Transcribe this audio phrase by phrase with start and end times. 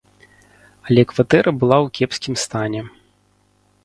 [0.87, 2.81] Але кватэра была ў кепскім стане.